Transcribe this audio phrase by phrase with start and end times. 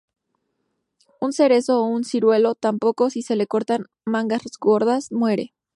[1.19, 5.53] Un Cerezo o un Ciruelo, tampoco, si se le cortan ramas gordas muere.